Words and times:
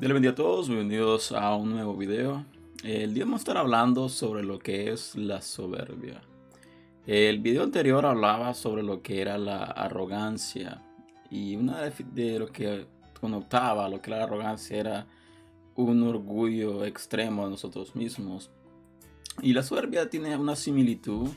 Dios 0.00 0.12
bendiga 0.12 0.30
a 0.30 0.36
todos, 0.36 0.68
bienvenidos 0.68 1.32
a 1.32 1.56
un 1.56 1.70
nuevo 1.70 1.96
video. 1.96 2.44
El 2.84 3.14
día 3.14 3.24
vamos 3.24 3.40
a 3.40 3.42
estar 3.42 3.56
hablando 3.56 4.08
sobre 4.08 4.44
lo 4.44 4.60
que 4.60 4.92
es 4.92 5.16
la 5.16 5.42
soberbia. 5.42 6.20
El 7.04 7.40
video 7.40 7.64
anterior 7.64 8.06
hablaba 8.06 8.54
sobre 8.54 8.84
lo 8.84 9.02
que 9.02 9.20
era 9.20 9.38
la 9.38 9.64
arrogancia 9.64 10.84
y 11.32 11.56
una 11.56 11.80
de 11.82 12.38
lo 12.38 12.46
que 12.46 12.86
conotaba 13.20 13.88
lo 13.88 14.00
que 14.00 14.10
era 14.10 14.18
la 14.18 14.26
arrogancia 14.26 14.76
era 14.76 15.06
un 15.74 16.00
orgullo 16.04 16.84
extremo 16.84 17.46
de 17.46 17.50
nosotros 17.50 17.96
mismos. 17.96 18.52
Y 19.42 19.52
la 19.52 19.64
soberbia 19.64 20.08
tiene 20.08 20.36
una 20.36 20.54
similitud, 20.54 21.28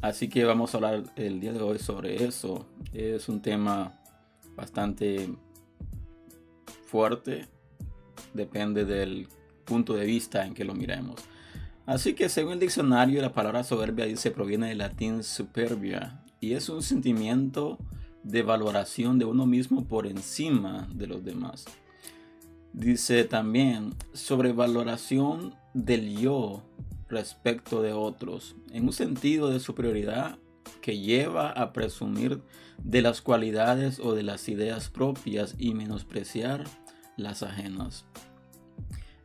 así 0.00 0.28
que 0.28 0.44
vamos 0.44 0.72
a 0.72 0.76
hablar 0.76 1.12
el 1.16 1.40
día 1.40 1.52
de 1.52 1.60
hoy 1.60 1.80
sobre 1.80 2.22
eso. 2.22 2.66
Es 2.92 3.28
un 3.28 3.42
tema 3.42 4.00
bastante 4.54 5.28
fuerte 6.86 7.48
depende 8.34 8.84
del 8.84 9.28
punto 9.64 9.94
de 9.94 10.04
vista 10.04 10.46
en 10.46 10.54
que 10.54 10.64
lo 10.64 10.74
miremos. 10.74 11.20
Así 11.86 12.14
que 12.14 12.28
según 12.28 12.54
el 12.54 12.60
diccionario, 12.60 13.20
la 13.20 13.32
palabra 13.32 13.64
soberbia 13.64 14.04
dice 14.04 14.30
proviene 14.30 14.68
del 14.68 14.78
latín 14.78 15.22
superbia 15.22 16.22
y 16.40 16.52
es 16.52 16.68
un 16.68 16.82
sentimiento 16.82 17.78
de 18.22 18.42
valoración 18.42 19.18
de 19.18 19.24
uno 19.24 19.46
mismo 19.46 19.84
por 19.84 20.06
encima 20.06 20.88
de 20.94 21.06
los 21.06 21.24
demás. 21.24 21.64
Dice 22.72 23.24
también 23.24 23.94
sobrevaloración 24.12 25.54
del 25.74 26.16
yo 26.16 26.62
respecto 27.08 27.82
de 27.82 27.92
otros, 27.92 28.54
en 28.72 28.84
un 28.84 28.92
sentido 28.92 29.50
de 29.50 29.58
superioridad 29.58 30.38
que 30.80 30.98
lleva 30.98 31.50
a 31.50 31.72
presumir 31.72 32.40
de 32.82 33.02
las 33.02 33.20
cualidades 33.20 33.98
o 33.98 34.14
de 34.14 34.22
las 34.22 34.48
ideas 34.48 34.88
propias 34.88 35.54
y 35.58 35.74
menospreciar 35.74 36.64
las 37.16 37.42
ajenas. 37.42 38.04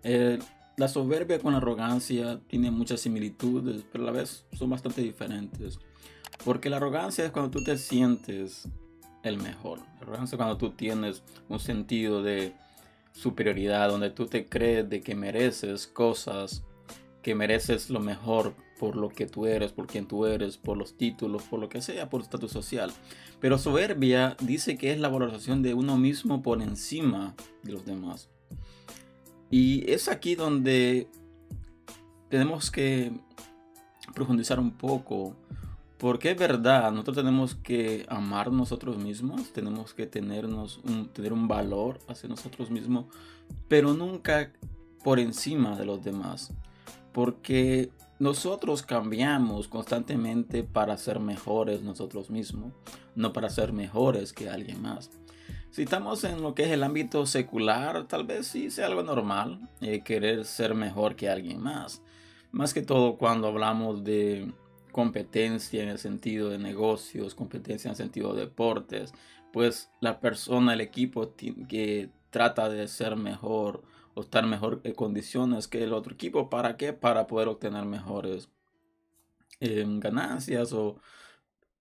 Eh, 0.03 0.39
la 0.77 0.87
soberbia 0.87 1.39
con 1.39 1.53
la 1.53 1.59
arrogancia 1.59 2.39
tiene 2.47 2.69
muchas 2.69 3.01
similitudes, 3.01 3.83
pero 3.91 4.03
a 4.03 4.07
la 4.07 4.11
vez 4.11 4.45
son 4.53 4.69
bastante 4.69 5.01
diferentes. 5.01 5.79
Porque 6.43 6.69
la 6.69 6.77
arrogancia 6.77 7.25
es 7.25 7.31
cuando 7.31 7.51
tú 7.51 7.63
te 7.63 7.77
sientes 7.77 8.67
el 9.23 9.37
mejor. 9.37 9.79
La 9.95 10.01
arrogancia 10.01 10.35
es 10.35 10.37
cuando 10.37 10.57
tú 10.57 10.71
tienes 10.71 11.23
un 11.47 11.59
sentido 11.59 12.21
de 12.21 12.53
superioridad, 13.13 13.89
donde 13.89 14.09
tú 14.09 14.27
te 14.27 14.45
crees 14.45 14.89
de 14.89 15.01
que 15.01 15.15
mereces 15.15 15.87
cosas, 15.87 16.63
que 17.21 17.33
mereces 17.33 17.89
lo 17.89 18.01
mejor 18.01 18.53
por 18.79 18.95
lo 18.95 19.09
que 19.09 19.25
tú 19.25 19.45
eres, 19.45 19.71
por 19.71 19.87
quien 19.87 20.07
tú 20.07 20.25
eres, 20.25 20.57
por 20.57 20.77
los 20.77 20.97
títulos, 20.97 21.43
por 21.43 21.59
lo 21.59 21.69
que 21.69 21.81
sea, 21.81 22.09
por 22.09 22.21
estatus 22.21 22.51
social. 22.51 22.91
Pero 23.39 23.57
soberbia 23.57 24.35
dice 24.41 24.77
que 24.77 24.91
es 24.91 24.99
la 24.99 25.09
valoración 25.09 25.61
de 25.61 25.73
uno 25.73 25.97
mismo 25.97 26.41
por 26.41 26.61
encima 26.61 27.35
de 27.63 27.71
los 27.71 27.85
demás. 27.85 28.29
Y 29.49 29.89
es 29.89 30.07
aquí 30.09 30.35
donde 30.35 31.07
tenemos 32.29 32.71
que 32.71 33.11
profundizar 34.13 34.59
un 34.59 34.71
poco. 34.71 35.35
Porque 35.97 36.31
es 36.31 36.37
verdad, 36.37 36.91
nosotros 36.91 37.15
tenemos 37.15 37.55
que 37.55 38.05
amar 38.09 38.51
nosotros 38.51 38.97
mismos, 38.97 39.53
tenemos 39.53 39.93
que 39.93 40.05
tenernos 40.05 40.81
un, 40.83 41.07
tener 41.07 41.31
un 41.31 41.47
valor 41.47 41.99
hacia 42.09 42.27
nosotros 42.27 42.69
mismos, 42.69 43.05
pero 43.69 43.93
nunca 43.93 44.51
por 45.03 45.19
encima 45.19 45.77
de 45.77 45.85
los 45.85 46.03
demás. 46.03 46.53
Porque 47.13 47.91
nosotros 48.19 48.83
cambiamos 48.83 49.67
constantemente 49.67 50.63
para 50.63 50.97
ser 50.97 51.19
mejores 51.19 51.81
nosotros 51.81 52.29
mismos, 52.29 52.73
no 53.15 53.33
para 53.33 53.49
ser 53.49 53.73
mejores 53.73 54.31
que 54.31 54.49
alguien 54.49 54.81
más. 54.81 55.09
Si 55.71 55.83
estamos 55.83 56.23
en 56.23 56.41
lo 56.41 56.55
que 56.55 56.63
es 56.63 56.71
el 56.71 56.83
ámbito 56.83 57.25
secular, 57.25 58.07
tal 58.07 58.25
vez 58.25 58.47
sí 58.47 58.71
sea 58.71 58.85
algo 58.85 59.03
normal 59.03 59.69
eh, 59.81 60.01
querer 60.03 60.45
ser 60.45 60.73
mejor 60.73 61.17
que 61.17 61.29
alguien 61.29 61.61
más. 61.61 62.01
Más 62.51 62.73
que 62.73 62.81
todo 62.81 63.17
cuando 63.17 63.49
hablamos 63.49 64.05
de 64.05 64.53
competencia 64.93 65.83
en 65.83 65.89
el 65.89 65.97
sentido 65.97 66.49
de 66.49 66.57
negocios, 66.57 67.35
competencia 67.35 67.89
en 67.89 67.91
el 67.91 67.97
sentido 67.97 68.33
de 68.33 68.45
deportes, 68.45 69.13
pues 69.51 69.91
la 69.99 70.21
persona, 70.21 70.73
el 70.73 70.79
equipo 70.79 71.33
que 71.67 72.09
trata 72.29 72.69
de 72.69 72.87
ser 72.87 73.17
mejor 73.17 73.83
o 74.15 74.21
estar 74.21 74.43
en 74.43 74.49
mejor 74.49 74.81
condiciones 74.95 75.67
que 75.67 75.83
el 75.83 75.93
otro 75.93 76.13
equipo. 76.13 76.49
¿Para 76.49 76.77
qué? 76.77 76.93
Para 76.93 77.27
poder 77.27 77.47
obtener 77.49 77.85
mejores 77.85 78.49
em, 79.59 79.99
ganancias 79.99 80.73
o 80.73 80.99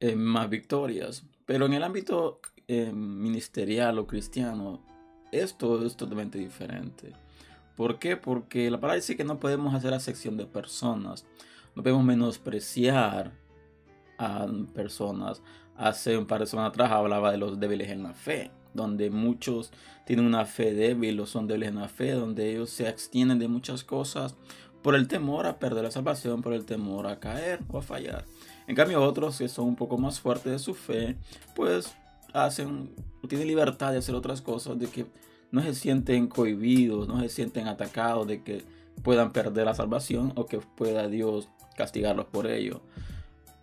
em, 0.00 0.18
más 0.18 0.50
victorias. 0.50 1.24
Pero 1.46 1.66
en 1.66 1.74
el 1.74 1.82
ámbito 1.82 2.40
eh, 2.66 2.92
ministerial 2.92 3.98
o 3.98 4.06
cristiano, 4.06 4.84
esto 5.32 5.84
es 5.86 5.96
totalmente 5.96 6.38
diferente. 6.38 7.12
¿Por 7.76 7.98
qué? 7.98 8.16
Porque 8.16 8.70
la 8.70 8.78
palabra 8.78 8.96
dice 8.96 9.16
que 9.16 9.24
no 9.24 9.40
podemos 9.40 9.74
hacer 9.74 9.94
acepción 9.94 10.36
de 10.36 10.46
personas, 10.46 11.24
no 11.74 11.82
podemos 11.82 12.04
menospreciar 12.04 13.32
a 14.18 14.46
personas. 14.74 15.42
Hace 15.76 16.16
un 16.16 16.26
par 16.26 16.40
de 16.40 16.46
semanas 16.46 16.70
atrás 16.70 16.92
hablaba 16.92 17.32
de 17.32 17.38
los 17.38 17.58
débiles 17.58 17.90
en 17.90 18.02
la 18.02 18.14
fe, 18.14 18.50
donde 18.74 19.10
muchos 19.10 19.72
tienen 20.04 20.24
una 20.24 20.46
fe 20.46 20.72
débil 20.72 21.18
o 21.20 21.26
son 21.26 21.46
débiles 21.46 21.70
en 21.70 21.76
la 21.76 21.88
fe, 21.88 22.12
donde 22.12 22.50
ellos 22.52 22.70
se 22.70 22.86
abstienen 22.86 23.38
de 23.38 23.48
muchas 23.48 23.82
cosas 23.82 24.36
por 24.82 24.94
el 24.94 25.08
temor 25.08 25.46
a 25.46 25.58
perder 25.58 25.84
la 25.84 25.90
salvación, 25.90 26.42
por 26.42 26.52
el 26.52 26.64
temor 26.64 27.06
a 27.06 27.18
caer 27.18 27.60
o 27.68 27.78
a 27.78 27.82
fallar. 27.82 28.24
En 28.66 28.76
cambio 28.76 29.02
otros 29.02 29.38
que 29.38 29.48
son 29.48 29.66
un 29.68 29.76
poco 29.76 29.98
más 29.98 30.20
fuertes 30.20 30.52
de 30.52 30.58
su 30.58 30.74
fe, 30.74 31.16
pues 31.54 31.94
hacen, 32.32 32.90
tienen 33.28 33.48
libertad 33.48 33.92
de 33.92 33.98
hacer 33.98 34.14
otras 34.14 34.42
cosas, 34.42 34.78
de 34.78 34.86
que 34.86 35.06
no 35.50 35.62
se 35.62 35.74
sienten 35.74 36.26
cohibidos, 36.26 37.08
no 37.08 37.20
se 37.20 37.28
sienten 37.28 37.66
atacados, 37.68 38.26
de 38.26 38.42
que 38.42 38.62
puedan 39.02 39.32
perder 39.32 39.66
la 39.66 39.74
salvación 39.74 40.32
o 40.36 40.46
que 40.46 40.58
pueda 40.58 41.08
Dios 41.08 41.48
castigarlos 41.76 42.26
por 42.26 42.46
ello. 42.46 42.80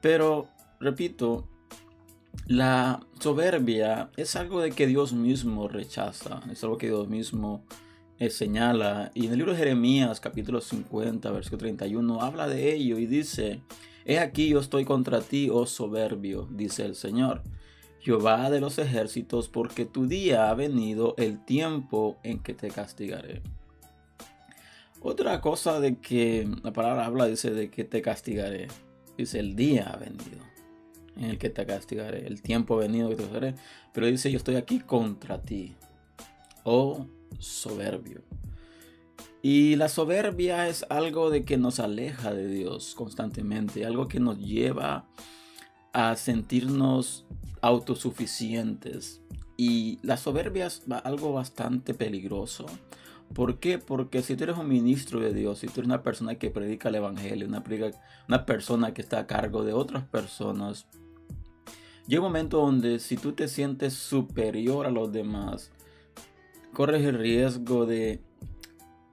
Pero, 0.02 0.48
repito, 0.80 1.48
la 2.48 3.06
soberbia 3.20 4.10
es 4.18 4.36
algo 4.36 4.62
de 4.62 4.72
que 4.72 4.88
Dios 4.88 5.14
mismo 5.14 5.68
rechaza, 5.68 6.42
es 6.52 6.64
algo 6.64 6.78
que 6.78 6.88
Dios 6.88 7.08
mismo 7.08 7.64
eh, 8.20 8.30
señala. 8.30 9.12
Y 9.14 9.28
en 9.28 9.32
el 9.32 9.38
libro 9.38 9.54
de 9.54 9.60
Jeremías, 9.60 10.20
capítulo 10.20 10.60
50, 10.60 11.32
versículo 11.32 11.60
31, 11.60 12.22
habla 12.22 12.48
de 12.48 12.74
ello 12.74 12.98
y 12.98 13.06
dice, 13.06 13.62
He 14.06 14.20
aquí 14.20 14.50
yo 14.50 14.60
estoy 14.60 14.86
contra 14.86 15.22
ti, 15.22 15.50
oh 15.52 15.66
soberbio, 15.66 16.48
dice 16.52 16.86
el 16.86 16.96
Señor 16.96 17.42
Jehová 18.02 18.50
de 18.50 18.60
los 18.60 18.80
ejércitos, 18.80 19.48
porque 19.48 19.86
tu 19.86 20.08
día 20.08 20.50
ha 20.50 20.56
venido 20.56 21.14
el 21.18 21.44
tiempo 21.46 22.18
en 22.24 22.40
que 22.40 22.54
te 22.54 22.70
castigaré. 22.70 23.44
Otra 25.02 25.40
cosa 25.40 25.80
de 25.80 26.00
que 26.00 26.50
la 26.64 26.74
palabra 26.74 27.06
habla 27.06 27.28
dice 27.28 27.52
de 27.52 27.70
que 27.70 27.84
te 27.84 28.02
castigaré. 28.02 28.68
Dice 29.18 29.40
el 29.40 29.56
día 29.56 29.92
ha 29.92 29.98
venido 29.98 30.51
en 31.16 31.26
el 31.26 31.38
que 31.38 31.50
te 31.50 31.66
castigaré. 31.66 32.28
El 32.28 32.42
tiempo 32.42 32.78
venido 32.78 33.10
que 33.10 33.16
te 33.16 33.24
castigaré. 33.24 33.56
Pero 33.94 34.08
dice 34.08 34.32
yo 34.32 34.38
estoy 34.38 34.56
aquí 34.56 34.80
contra 34.80 35.42
ti. 35.42 35.76
Oh 36.64 37.08
soberbio. 37.40 38.22
Y 39.42 39.76
la 39.76 39.90
soberbia 39.90 40.68
es 40.68 40.86
algo 40.90 41.32
de 41.32 41.44
que 41.44 41.58
nos 41.58 41.80
aleja 41.80 42.34
de 42.34 42.48
Dios 42.48 42.94
constantemente. 42.96 43.86
Algo 43.86 44.08
que 44.08 44.20
nos 44.20 44.40
lleva 44.40 45.08
a 45.94 46.16
sentirnos 46.16 47.26
autosuficientes. 47.62 49.22
Y 49.58 50.00
la 50.04 50.18
soberbia 50.18 50.68
es 50.68 50.84
algo 51.04 51.34
bastante 51.34 51.94
peligroso. 51.94 52.66
¿Por 53.34 53.60
qué? 53.60 53.78
Porque 53.78 54.22
si 54.22 54.36
tú 54.36 54.44
eres 54.44 54.58
un 54.58 54.68
ministro 54.68 55.20
de 55.20 55.34
Dios, 55.34 55.60
si 55.60 55.68
tú 55.68 55.80
eres 55.80 55.86
una 55.86 56.04
persona 56.04 56.36
que 56.36 56.50
predica 56.52 56.90
el 56.90 56.96
Evangelio, 56.96 57.48
una 57.48 58.46
persona 58.46 58.94
que 58.94 59.02
está 59.02 59.20
a 59.20 59.28
cargo 59.28 59.64
de 59.64 59.74
otras 59.74 60.04
personas, 60.04 60.88
llega 62.08 62.22
un 62.22 62.28
momento 62.28 62.58
donde 62.58 63.00
si 63.00 63.18
tú 63.18 63.34
te 63.34 63.48
sientes 63.48 63.94
superior 63.94 64.86
a 64.86 64.92
los 64.92 65.12
demás, 65.12 65.72
corres 66.74 67.04
el 67.06 67.18
riesgo 67.18 67.86
de 67.86 68.22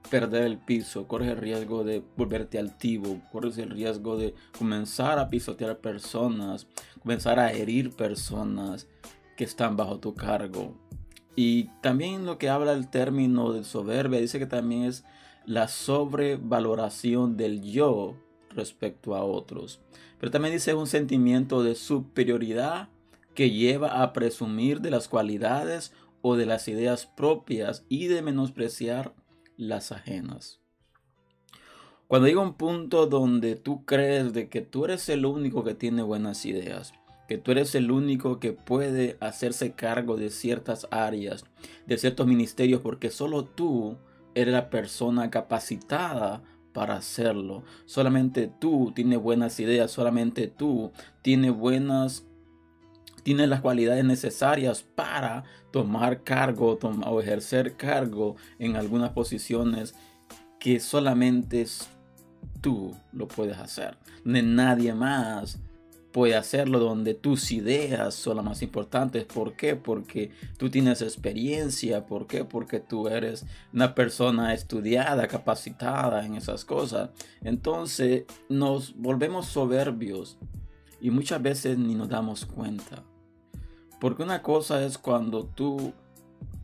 perder 0.09 0.43
el 0.43 0.57
piso, 0.57 1.07
corres 1.07 1.29
el 1.29 1.37
riesgo 1.37 1.83
de 1.83 2.03
volverte 2.17 2.57
altivo, 2.57 3.21
corres 3.31 3.57
el 3.57 3.69
riesgo 3.69 4.17
de 4.17 4.33
comenzar 4.57 5.19
a 5.19 5.29
pisotear 5.29 5.77
personas, 5.77 6.67
comenzar 7.01 7.39
a 7.39 7.51
herir 7.51 7.91
personas 7.91 8.87
que 9.37 9.43
están 9.43 9.77
bajo 9.77 9.99
tu 9.99 10.15
cargo. 10.15 10.75
Y 11.35 11.65
también 11.81 12.25
lo 12.25 12.37
que 12.37 12.49
habla 12.49 12.73
el 12.73 12.89
término 12.89 13.53
de 13.53 13.63
soberbia 13.63 14.19
dice 14.19 14.39
que 14.39 14.47
también 14.47 14.83
es 14.83 15.05
la 15.45 15.67
sobrevaloración 15.67 17.37
del 17.37 17.61
yo 17.61 18.15
respecto 18.49 19.15
a 19.15 19.23
otros. 19.23 19.81
Pero 20.19 20.31
también 20.31 20.53
dice 20.53 20.73
un 20.73 20.87
sentimiento 20.87 21.63
de 21.63 21.75
superioridad 21.75 22.89
que 23.35 23.51
lleva 23.51 24.03
a 24.03 24.13
presumir 24.13 24.81
de 24.81 24.91
las 24.91 25.07
cualidades 25.07 25.93
o 26.21 26.35
de 26.35 26.45
las 26.45 26.67
ideas 26.67 27.05
propias 27.05 27.85
y 27.87 28.07
de 28.07 28.21
menospreciar 28.21 29.13
las 29.55 29.91
ajenas. 29.91 30.59
Cuando 32.07 32.27
llega 32.27 32.41
un 32.41 32.55
punto 32.55 33.05
donde 33.05 33.55
tú 33.55 33.85
crees 33.85 34.33
de 34.33 34.49
que 34.49 34.61
tú 34.61 34.85
eres 34.85 35.07
el 35.09 35.25
único 35.25 35.63
que 35.63 35.75
tiene 35.75 36.01
buenas 36.01 36.45
ideas, 36.45 36.93
que 37.27 37.37
tú 37.37 37.51
eres 37.51 37.75
el 37.75 37.91
único 37.91 38.39
que 38.39 38.53
puede 38.53 39.15
hacerse 39.19 39.73
cargo 39.73 40.17
de 40.17 40.31
ciertas 40.31 40.87
áreas, 40.89 41.45
de 41.85 41.97
ciertos 41.99 42.25
ministerios, 42.25 42.81
porque 42.81 43.11
solo 43.11 43.45
tú 43.45 43.97
eres 44.33 44.53
la 44.53 44.71
persona 44.71 45.29
capacitada 45.29 46.41
para 46.73 46.95
hacerlo. 46.95 47.63
Solamente 47.85 48.51
tú 48.59 48.91
tienes 48.95 49.19
buenas 49.19 49.59
ideas, 49.59 49.91
solamente 49.91 50.47
tú 50.47 50.91
tienes 51.21 51.53
buenas 51.53 52.25
tienes 53.23 53.49
las 53.49 53.61
cualidades 53.61 54.05
necesarias 54.05 54.81
para 54.81 55.43
tomar 55.71 56.23
cargo 56.23 56.79
o 56.81 57.21
ejercer 57.21 57.75
cargo 57.75 58.37
en 58.57 58.75
algunas 58.75 59.11
posiciones 59.11 59.93
que 60.59 60.79
solamente 60.79 61.65
tú 62.61 62.95
lo 63.11 63.27
puedes 63.27 63.57
hacer. 63.57 63.97
De 64.23 64.41
nadie 64.41 64.93
más 64.93 65.59
puede 66.11 66.35
hacerlo 66.35 66.79
donde 66.79 67.13
tus 67.13 67.51
ideas 67.51 68.15
son 68.15 68.37
las 68.37 68.45
más 68.45 68.61
importantes. 68.61 69.25
¿Por 69.25 69.53
qué? 69.53 69.75
Porque 69.75 70.31
tú 70.57 70.69
tienes 70.69 71.01
experiencia. 71.01 72.05
¿Por 72.05 72.27
qué? 72.27 72.45
Porque 72.45 72.79
tú 72.79 73.07
eres 73.07 73.45
una 73.73 73.93
persona 73.95 74.53
estudiada, 74.53 75.27
capacitada 75.27 76.25
en 76.25 76.35
esas 76.35 76.65
cosas. 76.65 77.11
Entonces 77.41 78.23
nos 78.49 78.95
volvemos 78.95 79.47
soberbios 79.47 80.37
y 80.99 81.11
muchas 81.11 81.41
veces 81.41 81.77
ni 81.77 81.95
nos 81.95 82.09
damos 82.09 82.45
cuenta. 82.45 83.03
Porque 83.99 84.23
una 84.23 84.41
cosa 84.41 84.83
es 84.83 84.97
cuando 84.97 85.45
tú 85.45 85.93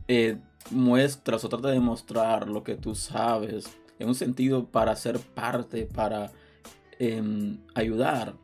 eh, 0.08 0.38
muestras 0.70 1.44
o 1.44 1.48
tratas 1.48 1.70
de 1.70 1.74
demostrar 1.74 2.48
lo 2.48 2.64
que 2.64 2.76
tú 2.76 2.94
sabes 2.94 3.66
en 3.98 4.08
un 4.08 4.14
sentido 4.14 4.66
para 4.66 4.96
ser 4.96 5.18
parte, 5.18 5.86
para 5.86 6.32
em, 6.98 7.58
ayudar. 7.74 8.34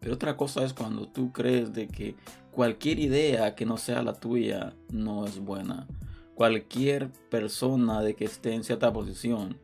Pero 0.00 0.14
otra 0.14 0.36
cosa 0.36 0.64
es 0.64 0.72
cuando 0.72 1.08
tú 1.08 1.32
crees 1.32 1.72
de 1.72 1.88
que 1.88 2.14
cualquier 2.52 2.98
idea 2.98 3.54
que 3.54 3.66
no 3.66 3.76
sea 3.76 4.02
la 4.02 4.14
tuya 4.14 4.74
no 4.90 5.26
es 5.26 5.38
buena. 5.38 5.86
Cualquier 6.34 7.10
persona 7.30 8.02
de 8.02 8.14
que 8.14 8.24
esté 8.24 8.54
en 8.54 8.62
cierta 8.62 8.92
posición 8.92 9.56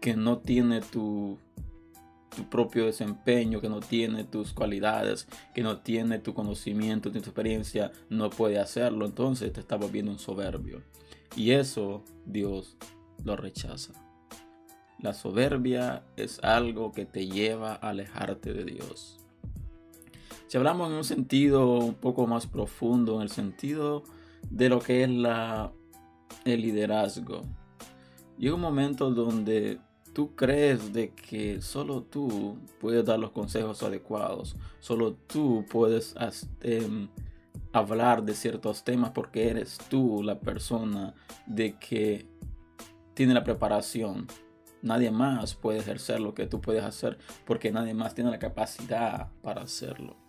que 0.00 0.16
no 0.16 0.38
tiene 0.38 0.80
tu, 0.80 1.38
tu 2.34 2.48
propio 2.50 2.86
desempeño, 2.86 3.60
que 3.60 3.68
no 3.68 3.80
tiene 3.80 4.24
tus 4.24 4.52
cualidades, 4.52 5.28
que 5.54 5.62
no 5.62 5.78
tiene 5.78 6.18
tu 6.18 6.34
conocimiento, 6.34 7.10
tu 7.10 7.18
experiencia, 7.18 7.92
no 8.10 8.28
puede 8.30 8.58
hacerlo. 8.58 9.06
Entonces 9.06 9.52
te 9.52 9.60
está 9.60 9.76
volviendo 9.76 10.10
un 10.10 10.18
soberbio. 10.18 10.82
Y 11.36 11.52
eso 11.52 12.04
Dios 12.26 12.76
lo 13.24 13.36
rechaza. 13.36 13.92
La 14.98 15.14
soberbia 15.14 16.04
es 16.16 16.42
algo 16.42 16.92
que 16.92 17.06
te 17.06 17.26
lleva 17.26 17.74
a 17.74 17.90
alejarte 17.90 18.52
de 18.52 18.64
Dios. 18.64 19.23
Si 20.46 20.58
hablamos 20.58 20.90
en 20.90 20.96
un 20.96 21.04
sentido 21.04 21.78
un 21.78 21.94
poco 21.94 22.26
más 22.26 22.46
profundo, 22.46 23.16
en 23.16 23.22
el 23.22 23.30
sentido 23.30 24.04
de 24.50 24.68
lo 24.68 24.78
que 24.78 25.02
es 25.02 25.10
la, 25.10 25.72
el 26.44 26.60
liderazgo, 26.60 27.42
llega 28.38 28.54
un 28.54 28.60
momento 28.60 29.10
donde 29.10 29.80
tú 30.12 30.34
crees 30.36 30.92
de 30.92 31.12
que 31.12 31.60
solo 31.60 32.02
tú 32.02 32.56
puedes 32.80 33.04
dar 33.04 33.18
los 33.18 33.32
consejos 33.32 33.82
adecuados, 33.82 34.56
solo 34.80 35.14
tú 35.14 35.64
puedes 35.68 36.14
em, 36.60 37.08
hablar 37.72 38.22
de 38.22 38.34
ciertos 38.34 38.84
temas 38.84 39.10
porque 39.10 39.50
eres 39.50 39.78
tú 39.88 40.22
la 40.22 40.38
persona 40.38 41.14
de 41.46 41.78
que 41.78 42.26
tiene 43.14 43.34
la 43.34 43.44
preparación. 43.44 44.26
Nadie 44.82 45.10
más 45.10 45.54
puede 45.54 45.78
ejercer 45.78 46.20
lo 46.20 46.34
que 46.34 46.46
tú 46.46 46.60
puedes 46.60 46.84
hacer 46.84 47.18
porque 47.44 47.72
nadie 47.72 47.94
más 47.94 48.14
tiene 48.14 48.30
la 48.30 48.38
capacidad 48.38 49.32
para 49.42 49.62
hacerlo. 49.62 50.23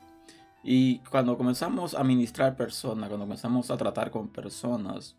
Y 0.67 0.97
cuando 1.12 1.38
comenzamos 1.38 1.94
a 1.94 2.03
ministrar 2.03 2.57
personas, 2.57 3.07
cuando 3.07 3.25
comenzamos 3.25 3.69
a 3.69 3.77
tratar 3.77 4.09
con 4.09 4.29
personas, 4.29 5.15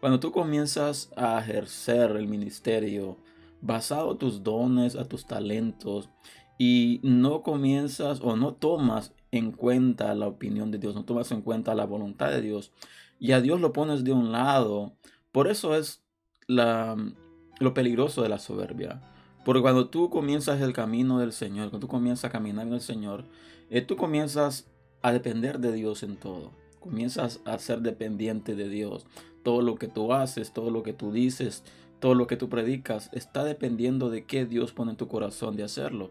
cuando 0.00 0.18
tú 0.18 0.32
comienzas 0.32 1.12
a 1.16 1.38
ejercer 1.38 2.10
el 2.10 2.26
ministerio 2.26 3.18
basado 3.60 4.10
a 4.10 4.18
tus 4.18 4.42
dones, 4.42 4.96
a 4.96 5.04
tus 5.04 5.26
talentos, 5.26 6.10
y 6.58 6.98
no 7.04 7.42
comienzas 7.42 8.20
o 8.20 8.34
no 8.36 8.54
tomas 8.54 9.12
en 9.30 9.52
cuenta 9.52 10.12
la 10.16 10.26
opinión 10.26 10.72
de 10.72 10.78
Dios, 10.78 10.96
no 10.96 11.04
tomas 11.04 11.30
en 11.30 11.42
cuenta 11.42 11.76
la 11.76 11.86
voluntad 11.86 12.30
de 12.30 12.40
Dios, 12.40 12.72
y 13.20 13.30
a 13.30 13.40
Dios 13.40 13.60
lo 13.60 13.72
pones 13.72 14.02
de 14.02 14.12
un 14.12 14.32
lado, 14.32 14.96
por 15.30 15.46
eso 15.46 15.76
es 15.76 16.02
lo 16.48 17.74
peligroso 17.74 18.22
de 18.22 18.28
la 18.28 18.40
soberbia. 18.40 19.00
Porque 19.46 19.62
cuando 19.62 19.86
tú 19.86 20.10
comienzas 20.10 20.60
el 20.60 20.72
camino 20.72 21.20
del 21.20 21.32
Señor, 21.32 21.70
cuando 21.70 21.86
tú 21.86 21.88
comienzas 21.88 22.24
a 22.24 22.32
caminar 22.32 22.66
en 22.66 22.72
el 22.72 22.80
Señor, 22.80 23.22
eh, 23.70 23.80
tú 23.80 23.94
comienzas 23.96 24.66
a 25.02 25.12
depender 25.12 25.60
de 25.60 25.70
Dios 25.70 26.02
en 26.02 26.16
todo. 26.16 26.50
Comienzas 26.80 27.38
a 27.44 27.56
ser 27.60 27.80
dependiente 27.80 28.56
de 28.56 28.68
Dios. 28.68 29.06
Todo 29.44 29.62
lo 29.62 29.76
que 29.76 29.86
tú 29.86 30.12
haces, 30.12 30.52
todo 30.52 30.72
lo 30.72 30.82
que 30.82 30.92
tú 30.92 31.12
dices, 31.12 31.62
todo 32.00 32.16
lo 32.16 32.26
que 32.26 32.36
tú 32.36 32.48
predicas, 32.48 33.08
está 33.12 33.44
dependiendo 33.44 34.10
de 34.10 34.24
qué 34.24 34.46
Dios 34.46 34.72
pone 34.72 34.90
en 34.90 34.96
tu 34.96 35.06
corazón 35.06 35.54
de 35.54 35.62
hacerlo. 35.62 36.10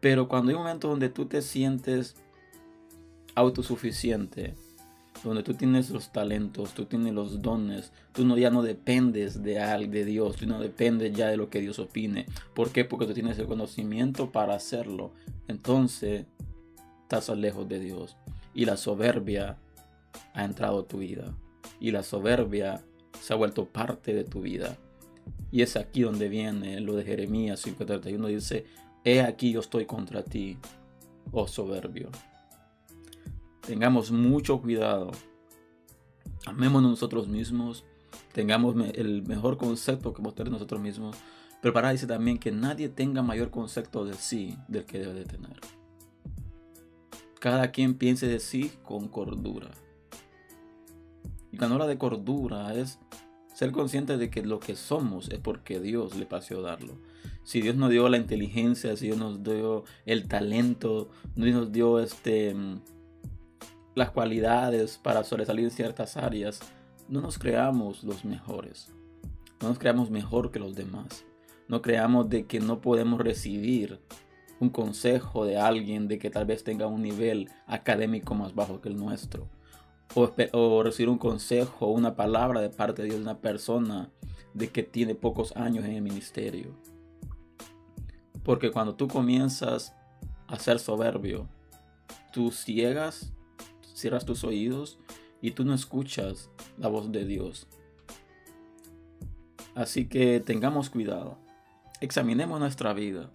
Pero 0.00 0.26
cuando 0.26 0.50
hay 0.50 0.56
un 0.56 0.62
momento 0.62 0.88
donde 0.88 1.10
tú 1.10 1.26
te 1.26 1.42
sientes 1.42 2.16
autosuficiente, 3.36 4.56
donde 5.28 5.42
tú 5.42 5.54
tienes 5.54 5.90
los 5.90 6.12
talentos, 6.12 6.74
tú 6.74 6.84
tienes 6.86 7.14
los 7.14 7.40
dones, 7.40 7.92
tú 8.12 8.24
no, 8.24 8.36
ya 8.36 8.50
no 8.50 8.62
dependes 8.62 9.42
de, 9.42 9.54
de 9.54 10.04
Dios, 10.04 10.36
tú 10.36 10.46
no 10.46 10.60
dependes 10.60 11.12
ya 11.14 11.28
de 11.28 11.36
lo 11.36 11.50
que 11.50 11.60
Dios 11.60 11.78
opine. 11.78 12.26
¿Por 12.54 12.70
qué? 12.70 12.84
Porque 12.84 13.06
tú 13.06 13.14
tienes 13.14 13.38
el 13.38 13.46
conocimiento 13.46 14.30
para 14.30 14.54
hacerlo. 14.54 15.12
Entonces, 15.48 16.26
estás 17.02 17.28
lejos 17.36 17.68
de 17.68 17.80
Dios. 17.80 18.16
Y 18.54 18.64
la 18.66 18.76
soberbia 18.76 19.58
ha 20.34 20.44
entrado 20.44 20.80
a 20.80 20.86
tu 20.86 20.98
vida. 20.98 21.34
Y 21.80 21.90
la 21.90 22.02
soberbia 22.02 22.84
se 23.20 23.32
ha 23.32 23.36
vuelto 23.36 23.66
parte 23.66 24.14
de 24.14 24.24
tu 24.24 24.42
vida. 24.42 24.76
Y 25.50 25.62
es 25.62 25.76
aquí 25.76 26.02
donde 26.02 26.28
viene 26.28 26.80
lo 26.80 26.96
de 26.96 27.04
Jeremías 27.04 27.64
5:31. 27.64 28.26
Dice, 28.26 28.66
he 29.04 29.22
aquí 29.22 29.52
yo 29.52 29.60
estoy 29.60 29.86
contra 29.86 30.22
ti, 30.22 30.58
oh 31.32 31.46
soberbio 31.46 32.10
tengamos 33.66 34.10
mucho 34.10 34.60
cuidado. 34.60 35.10
Amémonos 36.46 36.90
nosotros 36.90 37.28
mismos. 37.28 37.84
Tengamos 38.32 38.74
el 38.94 39.22
mejor 39.22 39.56
concepto 39.56 40.12
que 40.12 40.16
podemos 40.16 40.34
tener 40.34 40.52
nosotros 40.52 40.80
mismos. 40.80 41.16
Pero 41.60 41.72
para 41.72 41.90
dice 41.90 42.06
también 42.06 42.38
que 42.38 42.52
nadie 42.52 42.88
tenga 42.88 43.22
mayor 43.22 43.50
concepto 43.50 44.04
de 44.04 44.14
sí 44.14 44.56
del 44.68 44.84
que 44.84 44.98
debe 44.98 45.14
de 45.14 45.24
tener. 45.24 45.58
Cada 47.40 47.70
quien 47.70 47.94
piense 47.94 48.26
de 48.26 48.40
sí 48.40 48.72
con 48.82 49.08
cordura. 49.08 49.70
Y 51.52 51.56
cuando 51.56 51.76
habla 51.76 51.86
de 51.86 51.98
cordura 51.98 52.74
es 52.74 52.98
ser 53.54 53.70
consciente 53.70 54.16
de 54.18 54.28
que 54.28 54.42
lo 54.42 54.58
que 54.58 54.74
somos 54.74 55.30
es 55.30 55.38
porque 55.38 55.80
Dios 55.80 56.16
le 56.16 56.26
paseó 56.26 56.60
darlo. 56.60 56.98
Si 57.44 57.60
Dios 57.60 57.76
nos 57.76 57.90
dio 57.90 58.08
la 58.08 58.16
inteligencia, 58.16 58.96
si 58.96 59.06
Dios 59.06 59.18
nos 59.18 59.42
dio 59.42 59.84
el 60.04 60.26
talento, 60.26 61.10
Dios 61.36 61.54
nos 61.54 61.72
dio 61.72 62.00
este 62.00 62.54
las 63.94 64.10
cualidades 64.10 64.98
para 64.98 65.24
sobresalir 65.24 65.64
en 65.64 65.70
ciertas 65.70 66.16
áreas, 66.16 66.60
no 67.08 67.20
nos 67.20 67.38
creamos 67.38 68.02
los 68.02 68.24
mejores. 68.24 68.92
No 69.60 69.68
nos 69.68 69.78
creamos 69.78 70.10
mejor 70.10 70.50
que 70.50 70.58
los 70.58 70.74
demás. 70.74 71.24
No 71.68 71.80
creamos 71.80 72.28
de 72.28 72.46
que 72.46 72.60
no 72.60 72.80
podemos 72.80 73.20
recibir 73.20 74.00
un 74.60 74.70
consejo 74.70 75.44
de 75.44 75.58
alguien 75.58 76.08
de 76.08 76.18
que 76.18 76.30
tal 76.30 76.46
vez 76.46 76.64
tenga 76.64 76.86
un 76.86 77.02
nivel 77.02 77.50
académico 77.66 78.34
más 78.34 78.54
bajo 78.54 78.80
que 78.80 78.88
el 78.88 78.96
nuestro. 78.96 79.48
O, 80.14 80.82
recibir 80.82 81.08
un 81.08 81.18
consejo 81.18 81.86
o 81.86 81.90
una 81.90 82.14
palabra 82.14 82.60
de 82.60 82.70
parte 82.70 83.02
de 83.02 83.16
una 83.16 83.38
persona 83.38 84.10
de 84.52 84.68
que 84.68 84.82
tiene 84.82 85.14
pocos 85.14 85.56
años 85.56 85.84
en 85.84 85.92
el 85.92 86.02
ministerio. 86.02 86.76
Porque 88.44 88.70
cuando 88.70 88.94
tú 88.94 89.08
comienzas 89.08 89.94
a 90.46 90.58
ser 90.58 90.78
soberbio, 90.78 91.48
tú 92.32 92.50
ciegas 92.50 93.32
cierras 94.04 94.26
tus 94.26 94.44
oídos 94.44 94.98
y 95.40 95.52
tú 95.52 95.64
no 95.64 95.72
escuchas 95.72 96.50
la 96.76 96.88
voz 96.88 97.10
de 97.10 97.24
Dios. 97.24 97.66
Así 99.74 100.08
que 100.08 100.40
tengamos 100.40 100.90
cuidado. 100.90 101.38
Examinemos 102.02 102.60
nuestra 102.60 102.92
vida. 102.92 103.30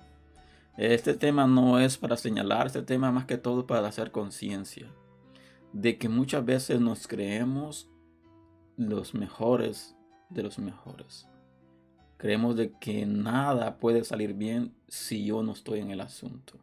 Este 0.77 1.15
tema 1.15 1.47
no 1.47 1.79
es 1.79 1.97
para 1.97 2.17
señalar, 2.17 2.67
este 2.67 2.83
tema 2.83 3.11
más 3.11 3.25
que 3.25 3.39
todo 3.39 3.65
para 3.65 3.87
hacer 3.87 4.11
conciencia 4.11 4.85
de 5.73 5.97
que 5.97 6.07
muchas 6.07 6.45
veces 6.45 6.79
nos 6.79 7.07
creemos 7.07 7.89
los 8.77 9.15
mejores 9.15 9.95
de 10.29 10.43
los 10.43 10.59
mejores. 10.59 11.27
Creemos 12.17 12.55
de 12.57 12.73
que 12.73 13.07
nada 13.07 13.79
puede 13.79 14.03
salir 14.03 14.35
bien 14.35 14.75
si 14.87 15.25
yo 15.25 15.41
no 15.41 15.53
estoy 15.53 15.79
en 15.79 15.89
el 15.89 16.01
asunto. 16.01 16.59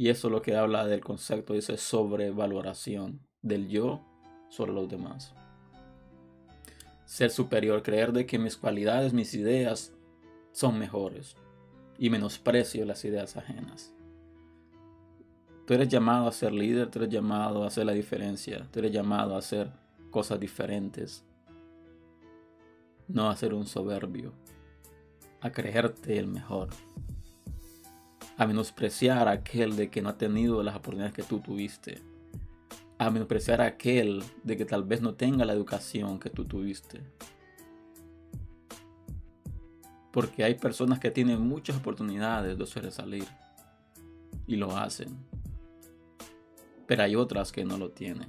Y 0.00 0.08
eso 0.08 0.28
es 0.28 0.32
lo 0.32 0.40
que 0.40 0.56
habla 0.56 0.86
del 0.86 1.02
concepto, 1.02 1.52
dice 1.52 1.76
sobrevaloración 1.76 3.20
del 3.42 3.68
yo 3.68 4.00
sobre 4.48 4.72
los 4.72 4.88
demás. 4.88 5.34
Ser 7.04 7.30
superior, 7.30 7.82
creer 7.82 8.14
de 8.14 8.24
que 8.24 8.38
mis 8.38 8.56
cualidades, 8.56 9.12
mis 9.12 9.34
ideas 9.34 9.92
son 10.52 10.78
mejores 10.78 11.36
y 11.98 12.08
menosprecio 12.08 12.86
las 12.86 13.04
ideas 13.04 13.36
ajenas. 13.36 13.92
Tú 15.66 15.74
eres 15.74 15.88
llamado 15.88 16.28
a 16.28 16.32
ser 16.32 16.52
líder, 16.52 16.90
tú 16.90 17.00
eres 17.00 17.10
llamado 17.12 17.62
a 17.62 17.66
hacer 17.66 17.84
la 17.84 17.92
diferencia, 17.92 18.66
tú 18.72 18.78
eres 18.78 18.92
llamado 18.92 19.34
a 19.34 19.38
hacer 19.40 19.70
cosas 20.10 20.40
diferentes. 20.40 21.26
No 23.06 23.28
a 23.28 23.36
ser 23.36 23.52
un 23.52 23.66
soberbio, 23.66 24.32
a 25.42 25.50
creerte 25.50 26.18
el 26.18 26.26
mejor, 26.26 26.70
a 28.40 28.46
menospreciar 28.46 29.28
a 29.28 29.32
aquel 29.32 29.76
de 29.76 29.90
que 29.90 30.00
no 30.00 30.08
ha 30.08 30.16
tenido 30.16 30.62
las 30.62 30.74
oportunidades 30.74 31.12
que 31.12 31.22
tú 31.22 31.40
tuviste, 31.40 32.00
a 32.96 33.10
menospreciar 33.10 33.60
a 33.60 33.66
aquel 33.66 34.22
de 34.44 34.56
que 34.56 34.64
tal 34.64 34.84
vez 34.84 35.02
no 35.02 35.14
tenga 35.14 35.44
la 35.44 35.52
educación 35.52 36.18
que 36.18 36.30
tú 36.30 36.46
tuviste. 36.46 37.02
Porque 40.10 40.42
hay 40.42 40.54
personas 40.54 40.98
que 40.98 41.10
tienen 41.10 41.40
muchas 41.40 41.76
oportunidades 41.76 42.56
de 42.56 42.66
sobresalir 42.66 43.26
y 44.46 44.56
lo 44.56 44.74
hacen 44.74 45.18
pero 46.90 47.04
hay 47.04 47.14
otras 47.14 47.52
que 47.52 47.64
no 47.64 47.78
lo 47.78 47.90
tienen. 47.90 48.26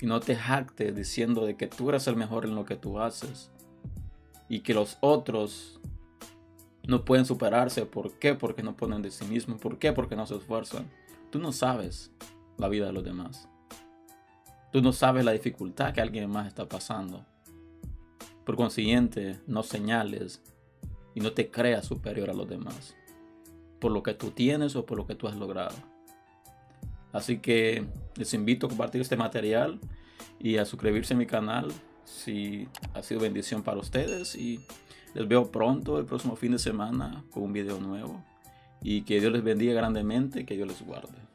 Y 0.00 0.06
no 0.06 0.18
te 0.18 0.34
jactes 0.34 0.92
diciendo 0.92 1.46
de 1.46 1.56
que 1.56 1.68
tú 1.68 1.90
eres 1.90 2.08
el 2.08 2.16
mejor 2.16 2.46
en 2.46 2.56
lo 2.56 2.64
que 2.64 2.74
tú 2.74 2.98
haces 2.98 3.52
y 4.48 4.58
que 4.58 4.74
los 4.74 4.98
otros 5.00 5.78
no 6.86 7.04
pueden 7.04 7.24
superarse. 7.24 7.86
¿Por 7.86 8.12
qué? 8.18 8.34
Porque 8.34 8.62
no 8.62 8.76
ponen 8.76 9.02
de 9.02 9.10
sí 9.10 9.24
mismos. 9.24 9.60
¿Por 9.60 9.78
qué? 9.78 9.92
Porque 9.92 10.16
no 10.16 10.26
se 10.26 10.36
esfuerzan. 10.36 10.90
Tú 11.30 11.38
no 11.38 11.52
sabes 11.52 12.10
la 12.58 12.68
vida 12.68 12.86
de 12.86 12.92
los 12.92 13.04
demás. 13.04 13.48
Tú 14.72 14.82
no 14.82 14.92
sabes 14.92 15.24
la 15.24 15.32
dificultad 15.32 15.92
que 15.92 16.00
alguien 16.00 16.30
más 16.30 16.46
está 16.46 16.68
pasando. 16.68 17.24
Por 18.44 18.56
consiguiente, 18.56 19.38
no 19.46 19.62
señales 19.62 20.42
y 21.14 21.20
no 21.20 21.32
te 21.32 21.50
creas 21.50 21.86
superior 21.86 22.30
a 22.30 22.34
los 22.34 22.48
demás. 22.48 22.96
Por 23.80 23.92
lo 23.92 24.02
que 24.02 24.14
tú 24.14 24.30
tienes 24.30 24.74
o 24.76 24.86
por 24.86 24.98
lo 24.98 25.06
que 25.06 25.14
tú 25.14 25.28
has 25.28 25.36
logrado. 25.36 25.76
Así 27.12 27.38
que 27.38 27.86
les 28.16 28.32
invito 28.34 28.66
a 28.66 28.70
compartir 28.70 29.00
este 29.00 29.16
material 29.16 29.78
y 30.38 30.56
a 30.56 30.64
suscribirse 30.64 31.14
a 31.14 31.18
mi 31.18 31.26
canal 31.26 31.70
si 32.04 32.68
ha 32.94 33.02
sido 33.02 33.20
bendición 33.20 33.62
para 33.62 33.78
ustedes. 33.78 34.34
Y 34.34 34.60
les 35.14 35.26
veo 35.28 35.50
pronto 35.50 35.98
el 35.98 36.04
próximo 36.04 36.36
fin 36.36 36.52
de 36.52 36.58
semana 36.58 37.24
con 37.30 37.44
un 37.44 37.52
video 37.52 37.80
nuevo. 37.80 38.22
Y 38.82 39.02
que 39.02 39.20
Dios 39.20 39.32
les 39.32 39.44
bendiga 39.44 39.74
grandemente 39.74 40.44
que 40.44 40.56
Dios 40.56 40.68
les 40.68 40.82
guarde. 40.84 41.31